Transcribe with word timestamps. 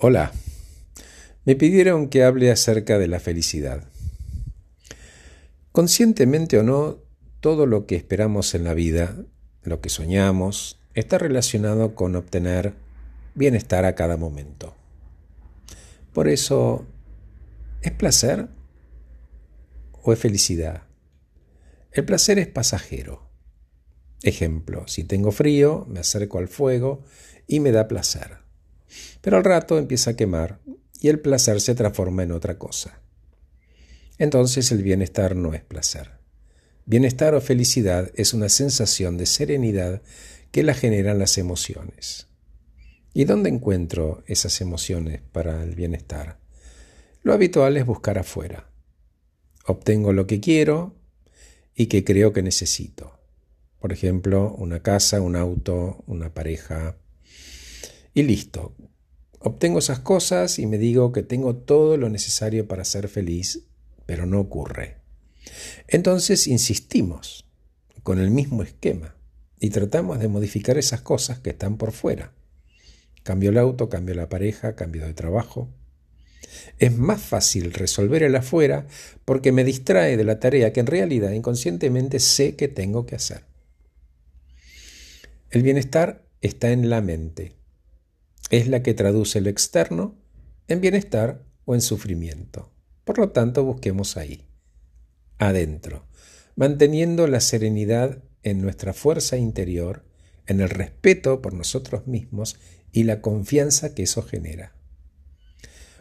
Hola, 0.00 0.30
me 1.44 1.56
pidieron 1.56 2.08
que 2.08 2.22
hable 2.22 2.52
acerca 2.52 3.00
de 3.00 3.08
la 3.08 3.18
felicidad. 3.18 3.82
Conscientemente 5.72 6.56
o 6.56 6.62
no, 6.62 6.98
todo 7.40 7.66
lo 7.66 7.84
que 7.86 7.96
esperamos 7.96 8.54
en 8.54 8.62
la 8.62 8.74
vida, 8.74 9.16
lo 9.64 9.80
que 9.80 9.88
soñamos, 9.88 10.78
está 10.94 11.18
relacionado 11.18 11.96
con 11.96 12.14
obtener 12.14 12.74
bienestar 13.34 13.84
a 13.86 13.96
cada 13.96 14.16
momento. 14.16 14.76
Por 16.12 16.28
eso, 16.28 16.86
¿es 17.82 17.90
placer 17.90 18.46
o 20.04 20.12
es 20.12 20.18
felicidad? 20.20 20.84
El 21.90 22.04
placer 22.04 22.38
es 22.38 22.46
pasajero. 22.46 23.32
Ejemplo, 24.22 24.86
si 24.86 25.02
tengo 25.02 25.32
frío, 25.32 25.86
me 25.88 25.98
acerco 25.98 26.38
al 26.38 26.46
fuego 26.46 27.02
y 27.48 27.58
me 27.58 27.72
da 27.72 27.88
placer 27.88 28.47
pero 29.20 29.36
al 29.36 29.44
rato 29.44 29.78
empieza 29.78 30.10
a 30.10 30.16
quemar 30.16 30.60
y 31.00 31.08
el 31.08 31.20
placer 31.20 31.60
se 31.60 31.74
transforma 31.74 32.22
en 32.22 32.32
otra 32.32 32.58
cosa. 32.58 33.00
Entonces 34.18 34.72
el 34.72 34.82
bienestar 34.82 35.36
no 35.36 35.54
es 35.54 35.62
placer. 35.62 36.18
Bienestar 36.86 37.34
o 37.34 37.40
felicidad 37.40 38.10
es 38.14 38.34
una 38.34 38.48
sensación 38.48 39.16
de 39.16 39.26
serenidad 39.26 40.02
que 40.50 40.62
la 40.62 40.74
generan 40.74 41.18
las 41.18 41.38
emociones. 41.38 42.26
¿Y 43.14 43.24
dónde 43.24 43.50
encuentro 43.50 44.22
esas 44.26 44.60
emociones 44.60 45.20
para 45.32 45.62
el 45.62 45.74
bienestar? 45.74 46.38
Lo 47.22 47.32
habitual 47.32 47.76
es 47.76 47.84
buscar 47.84 48.18
afuera. 48.18 48.70
Obtengo 49.66 50.12
lo 50.12 50.26
que 50.26 50.40
quiero 50.40 50.96
y 51.74 51.86
que 51.86 52.04
creo 52.04 52.32
que 52.32 52.42
necesito. 52.42 53.18
Por 53.78 53.92
ejemplo, 53.92 54.54
una 54.58 54.82
casa, 54.82 55.20
un 55.20 55.36
auto, 55.36 56.02
una 56.06 56.32
pareja. 56.32 56.96
Y 58.18 58.24
listo, 58.24 58.74
Obtengo 59.38 59.78
esas 59.78 60.00
cosas 60.00 60.58
y 60.58 60.66
me 60.66 60.76
digo 60.76 61.12
que 61.12 61.22
tengo 61.22 61.54
todo 61.54 61.96
lo 61.96 62.08
necesario 62.08 62.66
para 62.66 62.84
ser 62.84 63.06
feliz, 63.06 63.68
pero 64.06 64.26
no 64.26 64.40
ocurre. 64.40 64.96
Entonces 65.86 66.48
insistimos 66.48 67.48
con 68.02 68.18
el 68.18 68.32
mismo 68.32 68.64
esquema 68.64 69.14
y 69.60 69.70
tratamos 69.70 70.18
de 70.18 70.26
modificar 70.26 70.78
esas 70.78 71.00
cosas 71.00 71.38
que 71.38 71.50
están 71.50 71.76
por 71.76 71.92
fuera. 71.92 72.32
Cambio 73.22 73.50
el 73.50 73.58
auto, 73.58 73.88
cambio 73.88 74.16
la 74.16 74.28
pareja, 74.28 74.74
cambio 74.74 75.06
de 75.06 75.14
trabajo. 75.14 75.68
Es 76.80 76.98
más 76.98 77.22
fácil 77.22 77.72
resolver 77.72 78.24
el 78.24 78.34
afuera 78.34 78.88
porque 79.24 79.52
me 79.52 79.62
distrae 79.62 80.16
de 80.16 80.24
la 80.24 80.40
tarea 80.40 80.72
que 80.72 80.80
en 80.80 80.88
realidad 80.88 81.30
inconscientemente 81.30 82.18
sé 82.18 82.56
que 82.56 82.66
tengo 82.66 83.06
que 83.06 83.14
hacer. 83.14 83.44
El 85.52 85.62
bienestar 85.62 86.26
está 86.40 86.72
en 86.72 86.90
la 86.90 87.00
mente 87.00 87.57
es 88.50 88.68
la 88.68 88.82
que 88.82 88.94
traduce 88.94 89.40
lo 89.40 89.50
externo 89.50 90.16
en 90.68 90.80
bienestar 90.80 91.44
o 91.64 91.74
en 91.74 91.80
sufrimiento. 91.80 92.72
Por 93.04 93.18
lo 93.18 93.30
tanto, 93.30 93.64
busquemos 93.64 94.16
ahí, 94.16 94.46
adentro, 95.38 96.06
manteniendo 96.56 97.26
la 97.26 97.40
serenidad 97.40 98.22
en 98.42 98.60
nuestra 98.60 98.92
fuerza 98.92 99.36
interior, 99.36 100.04
en 100.46 100.60
el 100.60 100.70
respeto 100.70 101.42
por 101.42 101.52
nosotros 101.52 102.06
mismos 102.06 102.56
y 102.92 103.04
la 103.04 103.20
confianza 103.20 103.94
que 103.94 104.04
eso 104.04 104.22
genera. 104.22 104.74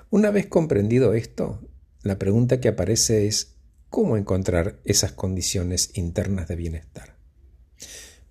Una 0.09 0.31
vez 0.31 0.47
comprendido 0.47 1.13
esto, 1.13 1.61
la 2.01 2.17
pregunta 2.17 2.61
que 2.61 2.69
aparece 2.69 3.27
es 3.27 3.57
¿cómo 3.89 4.15
encontrar 4.15 4.79
esas 4.85 5.11
condiciones 5.11 5.91
internas 5.97 6.47
de 6.47 6.55
bienestar? 6.55 7.17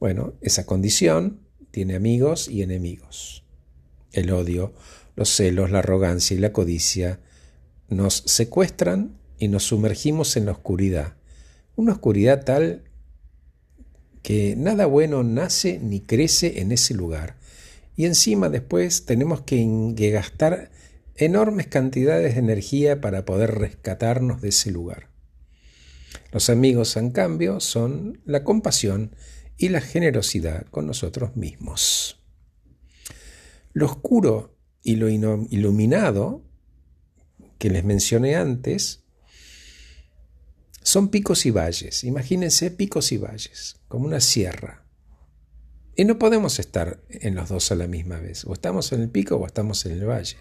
Bueno, 0.01 0.35
esa 0.41 0.65
condición 0.65 1.41
tiene 1.71 1.97
amigos 1.97 2.49
y 2.49 2.63
enemigos 2.63 3.46
el 4.17 4.31
odio, 4.31 4.75
los 5.15 5.29
celos, 5.29 5.71
la 5.71 5.79
arrogancia 5.79 6.37
y 6.37 6.41
la 6.41 6.53
codicia 6.53 7.21
nos 7.89 8.23
secuestran 8.27 9.17
y 9.39 9.49
nos 9.49 9.65
sumergimos 9.65 10.37
en 10.37 10.47
la 10.47 10.53
oscuridad, 10.53 11.15
una 11.77 11.93
oscuridad 11.93 12.45
tal 12.45 12.83
que 14.23 14.57
nada 14.57 14.87
bueno 14.87 15.23
nace 15.23 15.79
ni 15.79 16.01
crece 16.01 16.61
en 16.61 16.73
ese 16.73 16.95
lugar. 16.95 17.37
Y 17.95 18.07
encima 18.07 18.49
después 18.49 19.07
tenemos 19.07 19.43
que, 19.43 20.11
gastar 20.11 20.73
enormes 21.15 21.69
cantidades 21.69 22.35
de 22.35 22.41
energía 22.41 23.01
para 23.01 23.25
poder 23.25 23.53
rescatarnos 23.53 24.43
de 24.43 24.49
ese 24.49 24.73
lugar. 24.73 25.11
Los 26.33 26.51
amigos, 26.51 26.97
en 26.97 27.11
cambio, 27.11 27.61
son 27.61 28.21
la 28.25 28.43
compasión 28.43 29.15
y 29.59 29.69
la 29.69 29.81
generosidad 29.81 30.67
con 30.73 30.89
nosotros 30.89 31.37
mismos. 31.37 32.21
Lo 33.77 33.85
oscuro 33.85 34.57
y 34.83 34.97
lo 34.97 35.11
iluminado 35.11 36.43
que 37.59 37.69
les 37.69 37.85
mencioné 37.85 38.35
antes 38.35 39.05
son 40.81 41.09
picos 41.09 41.45
y 41.45 41.51
valles. 41.51 42.03
Imagínense 42.03 42.71
picos 42.71 43.13
y 43.13 43.19
valles, 43.19 43.77
como 43.89 44.07
una 44.07 44.21
sierra. 44.21 44.87
Y 45.95 46.07
no 46.07 46.19
podemos 46.19 46.59
estar 46.59 47.03
en 47.11 47.35
los 47.35 47.51
dos 47.51 47.71
a 47.71 47.75
la 47.75 47.87
misma 47.87 48.19
vez. 48.19 48.47
O 48.47 48.55
estamos 48.55 48.93
en 48.93 49.03
el 49.03 49.11
pico 49.11 49.37
o 49.37 49.45
estamos 49.45 49.85
en 49.85 49.93
el 49.93 50.09
valle. 50.09 50.39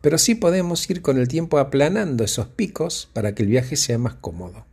Pero 0.00 0.18
sí 0.18 0.34
podemos 0.34 0.90
ir 0.90 1.02
con 1.02 1.18
el 1.18 1.28
tiempo 1.28 1.60
aplanando 1.60 2.24
esos 2.24 2.48
picos 2.48 3.08
para 3.12 3.32
que 3.32 3.44
el 3.44 3.48
viaje 3.48 3.76
sea 3.76 3.98
más 3.98 4.14
cómodo. 4.14 4.66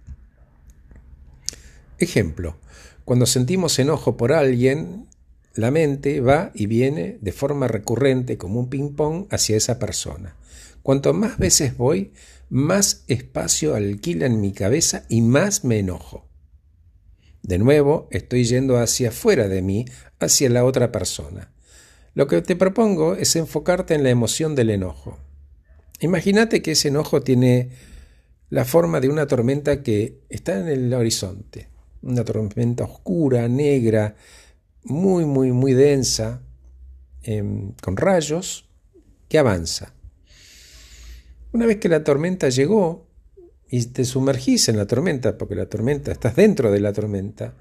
Ejemplo, 2.00 2.58
cuando 3.06 3.28
sentimos 3.28 3.78
enojo 3.78 4.18
por 4.18 4.34
alguien, 4.34 5.08
la 5.56 5.72
mente 5.72 6.20
va 6.20 6.52
y 6.54 6.66
viene 6.66 7.18
de 7.22 7.32
forma 7.32 7.68
recurrente 7.68 8.38
como 8.38 8.60
un 8.60 8.70
ping-pong 8.70 9.28
hacia 9.30 9.58
esa 9.58 9.80
persona. 9.80 10.36
Cuanto 10.82 11.14
más 11.14 11.38
veces 11.38 11.78
voy, 11.78 12.14
más 12.50 13.04
espacio 13.08 13.76
alquila 13.76 14.26
en 14.26 14.42
mi 14.42 14.52
cabeza 14.52 15.06
y 15.10 15.22
más 15.22 15.64
me 15.64 15.80
enojo. 15.80 16.28
De 17.44 17.58
nuevo, 17.58 18.08
estoy 18.12 18.46
yendo 18.46 18.78
hacia 18.78 19.10
afuera 19.10 19.48
de 19.48 19.62
mí, 19.62 19.86
hacia 20.20 20.50
la 20.50 20.64
otra 20.66 20.92
persona. 20.92 21.52
Lo 22.16 22.28
que 22.28 22.42
te 22.42 22.56
propongo 22.56 23.16
es 23.16 23.36
enfocarte 23.36 23.96
en 23.96 24.04
la 24.04 24.10
emoción 24.10 24.56
del 24.56 24.70
enojo. 24.70 25.20
Imagínate 26.00 26.62
que 26.62 26.72
ese 26.72 26.90
enojo 26.90 27.22
tiene 27.22 27.70
la 28.50 28.66
forma 28.66 29.00
de 29.00 29.10
una 29.10 29.28
tormenta 29.28 29.82
que 29.84 30.22
está 30.30 30.60
en 30.60 30.68
el 30.68 30.94
horizonte, 30.94 31.70
una 32.02 32.24
tormenta 32.24 32.84
oscura, 32.84 33.48
negra, 33.48 34.16
muy, 34.84 35.26
muy, 35.26 35.52
muy 35.52 35.74
densa, 35.74 36.42
em, 37.22 37.72
con 37.82 37.98
rayos, 37.98 38.70
que 39.30 39.38
avanza. 39.38 39.94
Una 41.52 41.66
vez 41.66 41.78
que 41.78 41.90
la 41.90 42.04
tormenta 42.04 42.50
llegó 42.50 43.08
y 43.70 43.86
te 43.88 44.06
sumergís 44.06 44.70
en 44.70 44.78
la 44.78 44.86
tormenta, 44.86 45.38
porque 45.38 45.56
la 45.56 45.68
tormenta, 45.68 46.12
estás 46.12 46.36
dentro 46.36 46.72
de 46.72 46.80
la 46.80 46.94
tormenta, 46.94 47.56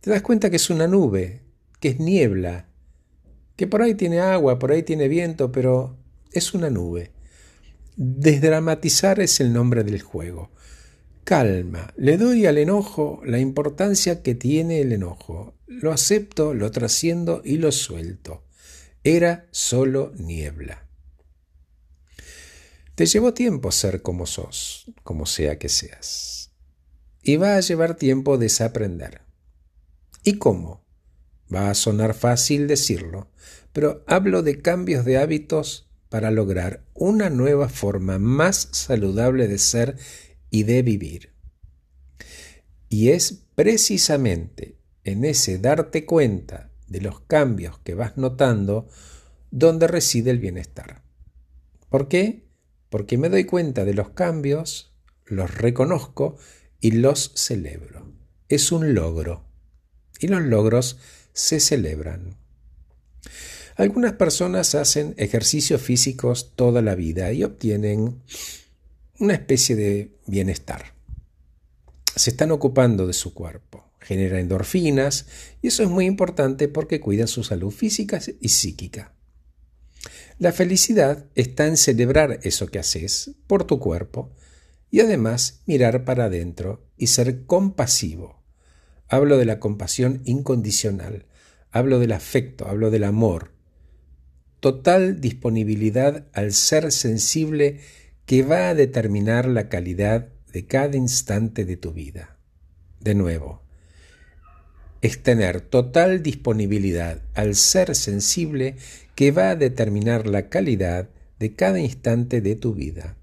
te 0.00 0.10
das 0.10 0.22
cuenta 0.22 0.50
que 0.50 0.56
es 0.56 0.70
una 0.70 0.86
nube, 0.86 1.42
que 1.80 1.88
es 1.88 2.00
niebla, 2.00 2.68
que 3.56 3.66
por 3.66 3.82
ahí 3.82 3.94
tiene 3.94 4.20
agua, 4.20 4.58
por 4.58 4.72
ahí 4.72 4.82
tiene 4.82 5.08
viento, 5.08 5.50
pero 5.50 5.96
es 6.32 6.54
una 6.54 6.70
nube. 6.70 7.10
Desdramatizar 7.96 9.20
es 9.20 9.40
el 9.40 9.52
nombre 9.52 9.82
del 9.82 10.00
juego 10.02 10.50
calma, 11.28 11.92
le 11.98 12.16
doy 12.16 12.46
al 12.46 12.56
enojo 12.56 13.20
la 13.22 13.38
importancia 13.38 14.22
que 14.22 14.34
tiene 14.34 14.80
el 14.80 14.92
enojo, 14.92 15.58
lo 15.66 15.92
acepto, 15.92 16.54
lo 16.54 16.70
trasciendo 16.70 17.42
y 17.44 17.58
lo 17.58 17.70
suelto. 17.70 18.46
Era 19.04 19.46
solo 19.50 20.14
niebla. 20.16 20.88
Te 22.94 23.04
llevó 23.04 23.34
tiempo 23.34 23.70
ser 23.72 24.00
como 24.00 24.24
sos, 24.24 24.90
como 25.02 25.26
sea 25.26 25.58
que 25.58 25.68
seas. 25.68 26.50
Y 27.22 27.36
va 27.36 27.56
a 27.56 27.60
llevar 27.60 27.96
tiempo 27.96 28.38
desaprender. 28.38 29.20
¿Y 30.24 30.38
cómo? 30.38 30.82
Va 31.54 31.68
a 31.68 31.74
sonar 31.74 32.14
fácil 32.14 32.66
decirlo, 32.66 33.28
pero 33.74 34.02
hablo 34.06 34.42
de 34.42 34.62
cambios 34.62 35.04
de 35.04 35.18
hábitos 35.18 35.90
para 36.08 36.30
lograr 36.30 36.86
una 36.94 37.28
nueva 37.28 37.68
forma 37.68 38.18
más 38.18 38.70
saludable 38.72 39.46
de 39.46 39.58
ser 39.58 39.98
y 40.50 40.62
de 40.64 40.82
vivir. 40.82 41.32
Y 42.88 43.10
es 43.10 43.44
precisamente 43.54 44.78
en 45.04 45.24
ese 45.24 45.58
darte 45.58 46.04
cuenta 46.06 46.70
de 46.86 47.00
los 47.00 47.20
cambios 47.20 47.78
que 47.80 47.94
vas 47.94 48.16
notando 48.16 48.88
donde 49.50 49.86
reside 49.86 50.30
el 50.30 50.38
bienestar. 50.38 51.02
¿Por 51.88 52.08
qué? 52.08 52.48
Porque 52.90 53.18
me 53.18 53.28
doy 53.28 53.44
cuenta 53.44 53.84
de 53.84 53.94
los 53.94 54.10
cambios, 54.10 54.94
los 55.26 55.54
reconozco 55.54 56.36
y 56.80 56.92
los 56.92 57.32
celebro. 57.34 58.12
Es 58.48 58.72
un 58.72 58.94
logro. 58.94 59.44
Y 60.20 60.28
los 60.28 60.42
logros 60.42 60.98
se 61.32 61.60
celebran. 61.60 62.36
Algunas 63.76 64.14
personas 64.14 64.74
hacen 64.74 65.14
ejercicios 65.18 65.80
físicos 65.80 66.52
toda 66.56 66.82
la 66.82 66.94
vida 66.94 67.32
y 67.32 67.44
obtienen 67.44 68.22
una 69.18 69.34
especie 69.34 69.76
de 69.76 70.12
bienestar. 70.26 70.94
Se 72.14 72.30
están 72.30 72.50
ocupando 72.50 73.06
de 73.06 73.12
su 73.12 73.34
cuerpo, 73.34 73.92
genera 74.00 74.40
endorfinas 74.40 75.26
y 75.62 75.68
eso 75.68 75.82
es 75.82 75.88
muy 75.88 76.06
importante 76.06 76.68
porque 76.68 77.00
cuidan 77.00 77.28
su 77.28 77.44
salud 77.44 77.70
física 77.70 78.20
y 78.40 78.48
psíquica. 78.48 79.12
La 80.38 80.52
felicidad 80.52 81.26
está 81.34 81.66
en 81.66 81.76
celebrar 81.76 82.38
eso 82.42 82.68
que 82.68 82.78
haces 82.78 83.32
por 83.46 83.64
tu 83.64 83.80
cuerpo 83.80 84.32
y 84.90 85.00
además 85.00 85.62
mirar 85.66 86.04
para 86.04 86.26
adentro 86.26 86.86
y 86.96 87.08
ser 87.08 87.44
compasivo. 87.44 88.42
Hablo 89.08 89.36
de 89.36 89.44
la 89.44 89.58
compasión 89.58 90.22
incondicional, 90.24 91.26
hablo 91.70 91.98
del 91.98 92.12
afecto, 92.12 92.68
hablo 92.68 92.90
del 92.90 93.04
amor. 93.04 93.52
Total 94.60 95.20
disponibilidad 95.20 96.26
al 96.32 96.52
ser 96.52 96.92
sensible 96.92 97.80
que 98.28 98.42
va 98.42 98.68
a 98.68 98.74
determinar 98.74 99.48
la 99.48 99.70
calidad 99.70 100.28
de 100.52 100.66
cada 100.66 100.98
instante 100.98 101.64
de 101.64 101.78
tu 101.78 101.94
vida. 101.94 102.36
De 103.00 103.14
nuevo, 103.14 103.62
es 105.00 105.22
tener 105.22 105.62
total 105.62 106.22
disponibilidad 106.22 107.22
al 107.32 107.54
ser 107.54 107.94
sensible 107.96 108.76
que 109.14 109.30
va 109.30 109.48
a 109.48 109.56
determinar 109.56 110.26
la 110.26 110.50
calidad 110.50 111.08
de 111.38 111.54
cada 111.54 111.80
instante 111.80 112.42
de 112.42 112.54
tu 112.54 112.74
vida. 112.74 113.16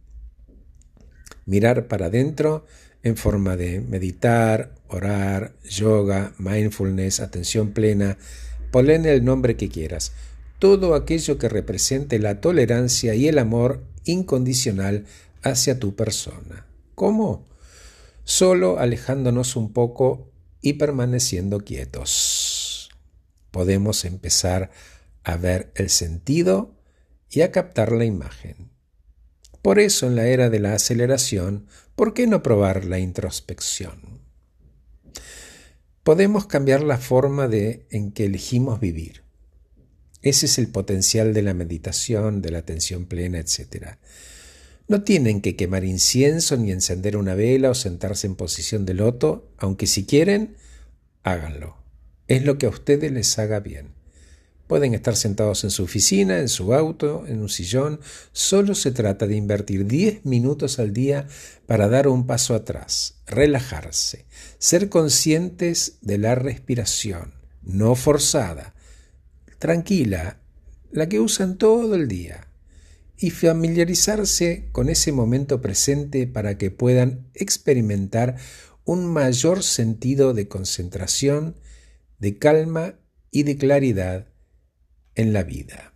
Mirar 1.45 1.87
para 1.87 2.07
adentro 2.07 2.65
en 3.03 3.15
forma 3.15 3.55
de 3.55 3.81
meditar, 3.81 4.73
orar, 4.87 5.53
yoga, 5.69 6.33
mindfulness, 6.39 7.19
atención 7.19 7.73
plena, 7.73 8.17
ponle 8.71 8.95
el 8.95 9.23
nombre 9.23 9.55
que 9.55 9.69
quieras. 9.69 10.13
Todo 10.57 10.95
aquello 10.95 11.37
que 11.37 11.47
represente 11.47 12.17
la 12.17 12.41
tolerancia 12.41 13.13
y 13.13 13.27
el 13.27 13.37
amor 13.37 13.83
incondicional 14.05 15.05
hacia 15.43 15.79
tu 15.79 15.95
persona. 15.95 16.65
¿Cómo? 16.95 17.45
Solo 18.23 18.79
alejándonos 18.79 19.55
un 19.55 19.73
poco 19.73 20.31
y 20.61 20.73
permaneciendo 20.73 21.59
quietos. 21.59 22.89
Podemos 23.51 24.05
empezar 24.05 24.71
a 25.23 25.37
ver 25.37 25.71
el 25.75 25.89
sentido 25.89 26.75
y 27.29 27.41
a 27.41 27.51
captar 27.51 27.91
la 27.91 28.05
imagen. 28.05 28.71
Por 29.61 29.79
eso 29.79 30.07
en 30.07 30.15
la 30.15 30.27
era 30.27 30.49
de 30.49 30.59
la 30.59 30.73
aceleración, 30.73 31.67
¿por 31.95 32.13
qué 32.13 32.27
no 32.27 32.43
probar 32.43 32.85
la 32.85 32.99
introspección? 32.99 34.21
Podemos 36.03 36.45
cambiar 36.45 36.83
la 36.83 36.99
forma 36.99 37.47
de 37.47 37.87
en 37.89 38.11
que 38.11 38.25
elegimos 38.25 38.79
vivir. 38.79 39.24
Ese 40.25 40.47
es 40.47 40.57
el 40.57 40.69
potencial 40.69 41.35
de 41.35 41.43
la 41.43 41.53
meditación, 41.53 42.41
de 42.41 42.49
la 42.49 42.57
atención 42.57 43.05
plena, 43.05 43.37
etc. 43.37 43.97
No 44.87 45.03
tienen 45.03 45.39
que 45.39 45.55
quemar 45.55 45.83
incienso 45.83 46.57
ni 46.57 46.71
encender 46.71 47.15
una 47.15 47.35
vela 47.35 47.69
o 47.69 47.75
sentarse 47.75 48.25
en 48.25 48.33
posición 48.33 48.87
de 48.87 48.95
loto, 48.95 49.51
aunque 49.59 49.85
si 49.85 50.07
quieren, 50.07 50.55
háganlo. 51.21 51.77
Es 52.27 52.43
lo 52.43 52.57
que 52.57 52.65
a 52.65 52.69
ustedes 52.69 53.11
les 53.11 53.37
haga 53.37 53.59
bien. 53.59 53.93
Pueden 54.65 54.95
estar 54.95 55.15
sentados 55.15 55.63
en 55.63 55.69
su 55.69 55.83
oficina, 55.83 56.39
en 56.39 56.49
su 56.49 56.73
auto, 56.73 57.27
en 57.27 57.41
un 57.41 57.49
sillón. 57.49 57.99
Solo 58.31 58.73
se 58.73 58.91
trata 58.91 59.27
de 59.27 59.35
invertir 59.35 59.85
10 59.85 60.25
minutos 60.25 60.79
al 60.79 60.91
día 60.91 61.27
para 61.67 61.87
dar 61.87 62.07
un 62.07 62.25
paso 62.25 62.55
atrás, 62.55 63.21
relajarse, 63.27 64.25
ser 64.57 64.89
conscientes 64.89 65.99
de 66.01 66.17
la 66.17 66.33
respiración, 66.33 67.35
no 67.61 67.93
forzada, 67.93 68.74
tranquila, 69.59 70.39
la 70.91 71.09
que 71.09 71.19
usan 71.19 71.57
todo 71.57 71.95
el 71.95 72.07
día 72.07 72.47
y 73.17 73.29
familiarizarse 73.31 74.69
con 74.71 74.89
ese 74.89 75.11
momento 75.11 75.61
presente 75.61 76.27
para 76.27 76.57
que 76.57 76.71
puedan 76.71 77.27
experimentar 77.33 78.37
un 78.83 79.05
mayor 79.05 79.63
sentido 79.63 80.33
de 80.33 80.47
concentración, 80.47 81.55
de 82.19 82.37
calma 82.37 82.95
y 83.31 83.43
de 83.43 83.57
claridad 83.57 84.27
en 85.15 85.33
la 85.33 85.43
vida. 85.43 85.93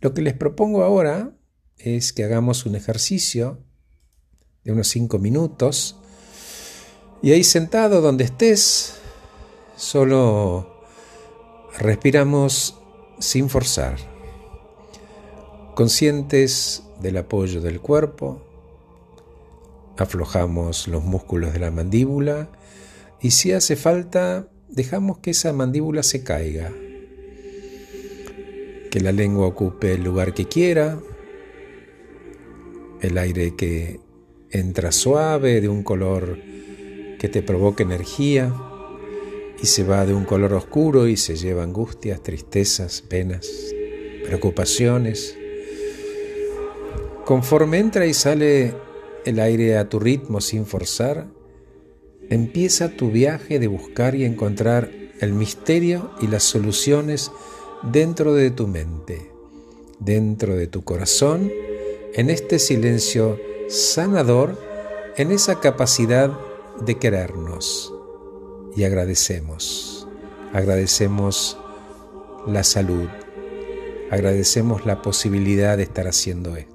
Lo 0.00 0.14
que 0.14 0.22
les 0.22 0.34
propongo 0.34 0.82
ahora 0.82 1.36
es 1.78 2.12
que 2.12 2.24
hagamos 2.24 2.66
un 2.66 2.74
ejercicio 2.74 3.64
de 4.64 4.72
unos 4.72 4.88
cinco 4.88 5.18
minutos 5.18 5.96
y 7.22 7.32
ahí 7.32 7.44
sentado 7.44 8.00
donde 8.00 8.24
estés, 8.24 8.94
solo 9.76 10.71
respiramos 11.78 12.78
sin 13.18 13.48
forzar 13.48 14.12
Conscientes 15.74 16.82
del 17.00 17.16
apoyo 17.16 17.62
del 17.62 17.80
cuerpo, 17.80 18.42
aflojamos 19.96 20.86
los 20.86 21.02
músculos 21.02 21.54
de 21.54 21.60
la 21.60 21.70
mandíbula 21.70 22.50
y 23.22 23.30
si 23.30 23.52
hace 23.52 23.76
falta, 23.76 24.48
dejamos 24.68 25.18
que 25.18 25.30
esa 25.30 25.54
mandíbula 25.54 26.02
se 26.02 26.22
caiga, 26.22 26.70
que 28.90 29.00
la 29.00 29.12
lengua 29.12 29.46
ocupe 29.46 29.94
el 29.94 30.04
lugar 30.04 30.34
que 30.34 30.46
quiera, 30.46 31.00
el 33.00 33.16
aire 33.16 33.56
que 33.56 33.98
entra 34.50 34.92
suave, 34.92 35.62
de 35.62 35.70
un 35.70 35.82
color 35.82 36.38
que 37.18 37.30
te 37.30 37.42
provoque 37.42 37.82
energía, 37.82 38.54
y 39.62 39.66
se 39.66 39.84
va 39.84 40.04
de 40.04 40.12
un 40.12 40.24
color 40.24 40.54
oscuro 40.54 41.06
y 41.06 41.16
se 41.16 41.36
lleva 41.36 41.62
angustias, 41.62 42.20
tristezas, 42.20 43.00
penas, 43.00 43.48
preocupaciones. 44.24 45.38
Conforme 47.24 47.78
entra 47.78 48.06
y 48.06 48.12
sale 48.12 48.74
el 49.24 49.38
aire 49.38 49.78
a 49.78 49.88
tu 49.88 50.00
ritmo 50.00 50.40
sin 50.40 50.66
forzar, 50.66 51.28
empieza 52.28 52.96
tu 52.96 53.12
viaje 53.12 53.60
de 53.60 53.68
buscar 53.68 54.16
y 54.16 54.24
encontrar 54.24 54.90
el 55.20 55.32
misterio 55.32 56.10
y 56.20 56.26
las 56.26 56.42
soluciones 56.42 57.30
dentro 57.84 58.34
de 58.34 58.50
tu 58.50 58.66
mente, 58.66 59.30
dentro 60.00 60.56
de 60.56 60.66
tu 60.66 60.82
corazón, 60.82 61.52
en 62.14 62.30
este 62.30 62.58
silencio 62.58 63.38
sanador, 63.68 64.58
en 65.16 65.30
esa 65.30 65.60
capacidad 65.60 66.36
de 66.84 66.98
querernos. 66.98 67.92
Y 68.74 68.84
agradecemos, 68.84 70.08
agradecemos 70.52 71.58
la 72.46 72.64
salud, 72.64 73.08
agradecemos 74.10 74.86
la 74.86 75.02
posibilidad 75.02 75.76
de 75.76 75.82
estar 75.82 76.08
haciendo 76.08 76.56
esto. 76.56 76.72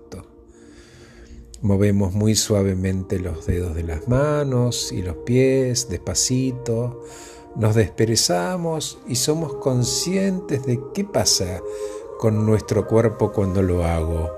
Movemos 1.61 2.13
muy 2.13 2.35
suavemente 2.35 3.19
los 3.19 3.47
dedos 3.47 3.73
de 3.73 3.81
las 3.81 4.07
manos 4.07 4.91
y 4.91 5.01
los 5.01 5.17
pies, 5.17 5.89
despacito. 5.89 7.03
Nos 7.55 7.73
desperezamos 7.73 8.99
y 9.07 9.15
somos 9.15 9.55
conscientes 9.55 10.63
de 10.67 10.79
qué 10.93 11.03
pasa 11.03 11.61
con 12.19 12.45
nuestro 12.45 12.85
cuerpo 12.85 13.31
cuando 13.31 13.63
lo 13.63 13.83
hago. 13.83 14.29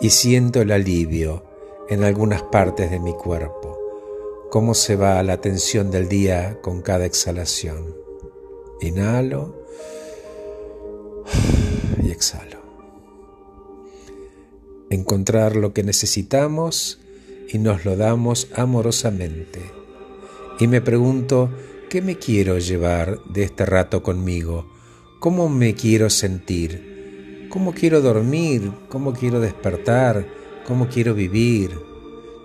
Y 0.00 0.10
siento 0.10 0.60
el 0.60 0.70
alivio 0.70 1.44
en 1.88 2.04
algunas 2.04 2.42
partes 2.42 2.90
de 2.90 3.00
mi 3.00 3.14
cuerpo. 3.14 3.63
Cómo 4.54 4.74
se 4.74 4.94
va 4.94 5.20
la 5.24 5.40
tensión 5.40 5.90
del 5.90 6.08
día 6.08 6.60
con 6.62 6.80
cada 6.80 7.06
exhalación. 7.06 7.92
Inhalo 8.80 9.66
y 12.00 12.12
exhalo 12.12 12.58
encontrar 14.90 15.56
lo 15.56 15.72
que 15.72 15.82
necesitamos 15.82 17.00
y 17.48 17.58
nos 17.58 17.84
lo 17.84 17.96
damos 17.96 18.46
amorosamente. 18.54 19.72
Y 20.60 20.68
me 20.68 20.80
pregunto, 20.80 21.50
¿qué 21.90 22.00
me 22.00 22.16
quiero 22.16 22.56
llevar 22.60 23.24
de 23.24 23.42
este 23.42 23.66
rato 23.66 24.04
conmigo? 24.04 24.70
¿Cómo 25.18 25.48
me 25.48 25.74
quiero 25.74 26.10
sentir? 26.10 27.48
¿Cómo 27.50 27.74
quiero 27.74 28.00
dormir? 28.00 28.70
¿Cómo 28.88 29.14
quiero 29.14 29.40
despertar? 29.40 30.28
¿Cómo 30.64 30.86
quiero 30.86 31.12
vivir? 31.12 31.72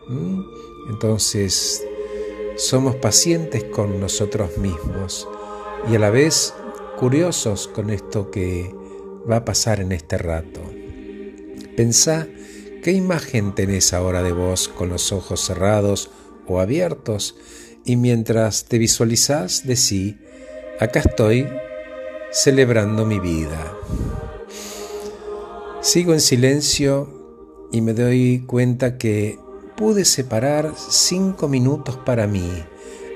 ¿Mm? 0.07 0.41
Entonces, 0.89 1.85
somos 2.59 2.97
pacientes 2.97 3.63
con 3.63 4.01
nosotros 4.01 4.57
mismos 4.57 5.29
y 5.89 5.95
a 5.95 5.99
la 5.99 6.09
vez 6.09 6.53
curiosos 6.97 7.69
con 7.69 7.89
esto 7.89 8.31
que 8.31 8.75
va 9.29 9.37
a 9.37 9.45
pasar 9.45 9.79
en 9.79 9.93
este 9.93 10.17
rato. 10.17 10.59
Pensá 11.77 12.27
qué 12.83 12.91
imagen 12.91 13.55
tenés 13.55 13.93
ahora 13.93 14.23
de 14.23 14.33
vos 14.33 14.67
con 14.67 14.89
los 14.89 15.13
ojos 15.13 15.39
cerrados 15.39 16.11
o 16.47 16.59
abiertos 16.59 17.37
y 17.85 17.95
mientras 17.95 18.65
te 18.65 18.77
visualizás 18.77 19.65
decí, 19.65 20.17
acá 20.81 20.99
estoy 20.99 21.47
celebrando 22.29 23.05
mi 23.05 23.21
vida. 23.21 23.73
Sigo 25.79 26.11
en 26.11 26.19
silencio 26.19 27.69
y 27.71 27.79
me 27.79 27.93
doy 27.93 28.43
cuenta 28.45 28.97
que 28.97 29.39
pude 29.79 30.03
separar 30.03 30.74
cinco 30.75 31.48
minutos 31.48 31.95
para 31.95 32.27
mí, 32.27 32.51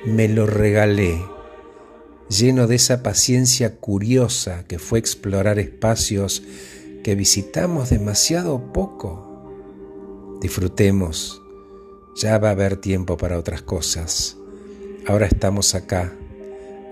me 0.05 0.29
lo 0.29 0.45
regalé, 0.45 1.21
lleno 2.29 2.67
de 2.67 2.75
esa 2.75 3.03
paciencia 3.03 3.75
curiosa 3.81 4.63
que 4.63 4.79
fue 4.79 4.97
explorar 4.97 5.59
espacios 5.59 6.41
que 7.03 7.15
visitamos 7.15 7.89
demasiado 7.89 8.71
poco. 8.71 10.39
Disfrutemos, 10.39 11.41
ya 12.15 12.37
va 12.37 12.47
a 12.47 12.51
haber 12.51 12.77
tiempo 12.77 13.17
para 13.17 13.37
otras 13.37 13.61
cosas. 13.61 14.37
Ahora 15.05 15.25
estamos 15.25 15.75
acá, 15.75 16.13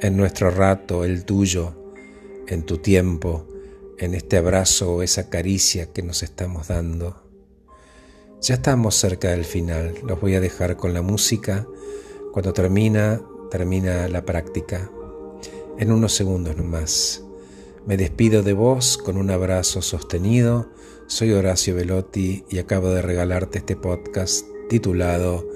en 0.02 0.18
nuestro 0.18 0.52
rato, 0.52 1.06
el 1.06 1.24
tuyo, 1.24 1.94
en 2.46 2.64
tu 2.64 2.80
tiempo, 2.80 3.48
en 3.98 4.16
este 4.16 4.36
abrazo 4.36 4.96
o 4.96 5.02
esa 5.02 5.30
caricia 5.30 5.94
que 5.94 6.04
nos 6.04 6.24
estamos 6.24 6.68
dando. 6.68 7.21
Ya 8.42 8.56
estamos 8.56 8.96
cerca 8.96 9.30
del 9.30 9.46
final, 9.46 9.94
los 10.04 10.20
voy 10.20 10.34
a 10.34 10.40
dejar 10.40 10.76
con 10.76 10.96
la 10.96 11.04
música. 11.04 11.68
Cuando 12.34 12.54
termina, 12.54 13.22
termina 13.52 14.08
la 14.08 14.26
práctica. 14.26 14.90
En 15.78 15.92
unos 15.92 16.14
segundos 16.14 16.58
nomás. 16.58 17.24
Me 17.86 17.98
despido 17.98 18.42
de 18.42 18.54
vos 18.54 18.98
con 18.98 19.18
un 19.18 19.30
abrazo 19.30 19.84
sostenido. 19.84 20.72
Soy 21.06 21.34
Horacio 21.34 21.76
Velotti 21.76 22.44
y 22.50 22.58
acabo 22.58 22.90
de 22.90 23.04
regalarte 23.04 23.60
este 23.60 23.76
podcast 23.76 24.44
titulado 24.70 25.48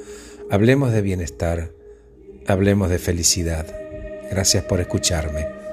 Hablemos 0.52 0.92
de 0.92 1.02
bienestar, 1.02 1.74
hablemos 2.46 2.92
de 2.92 3.00
felicidad. 3.00 3.66
Gracias 4.30 4.64
por 4.64 4.80
escucharme. 4.80 5.65